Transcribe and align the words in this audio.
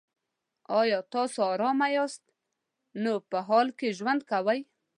که 0.89 0.99
تاسو 1.13 1.39
ارامه 1.53 1.87
یاست 1.97 2.23
نو 3.03 3.13
په 3.29 3.37
حال 3.47 3.67
کې 3.77 3.95
ژوند 3.97 4.21
کوئ. 4.31 4.59